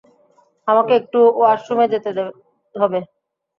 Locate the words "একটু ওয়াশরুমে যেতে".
0.99-2.09